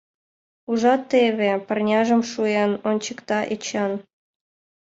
Ужат, 0.71 1.01
теве!— 1.11 1.51
парняжым 1.67 2.21
шуен, 2.31 2.71
ончыкта 2.89 3.39
Эчан. 3.53 3.91